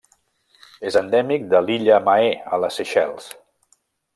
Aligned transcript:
És 0.91 0.95
endèmic 1.01 1.45
de 1.51 1.61
l'illa 1.67 1.99
Mahé 2.07 2.33
a 2.57 2.61
Les 2.65 2.81
Seychelles. 2.81 3.29